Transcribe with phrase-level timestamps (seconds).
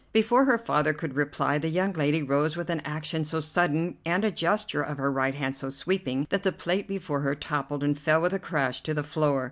[0.13, 4.25] Before her father could reply, the young lady rose with an action so sudden and
[4.25, 7.95] a gesture of her right hand so sweeping that the plate before her toppled and
[7.95, 9.39] fell with a crash to the floor.